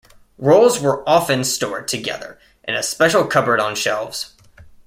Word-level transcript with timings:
Rolls 0.39 0.79
were 0.81 1.07
often 1.07 1.43
stored 1.43 1.87
together 1.87 2.39
in 2.63 2.73
a 2.73 2.81
special 2.81 3.23
cupboard 3.27 3.59
on 3.59 3.75
shelves. 3.75 4.33